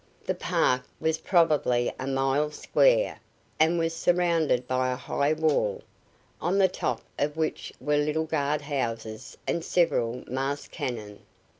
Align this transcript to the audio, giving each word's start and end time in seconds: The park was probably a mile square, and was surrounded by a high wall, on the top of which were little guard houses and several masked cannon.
The 0.25 0.33
park 0.33 0.81
was 0.99 1.19
probably 1.19 1.93
a 1.99 2.07
mile 2.07 2.49
square, 2.49 3.19
and 3.59 3.77
was 3.77 3.95
surrounded 3.95 4.67
by 4.67 4.89
a 4.91 4.95
high 4.95 5.31
wall, 5.33 5.83
on 6.41 6.57
the 6.57 6.67
top 6.67 7.01
of 7.19 7.37
which 7.37 7.71
were 7.79 7.97
little 7.97 8.25
guard 8.25 8.61
houses 8.61 9.37
and 9.45 9.63
several 9.63 10.23
masked 10.27 10.71
cannon. 10.71 11.19